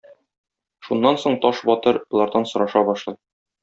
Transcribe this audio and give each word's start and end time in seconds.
Шуннан 0.87 1.21
соң 1.25 1.37
Таш 1.45 1.63
батыр 1.71 2.03
болардан 2.09 2.53
сораша 2.55 2.87
башлый. 2.93 3.25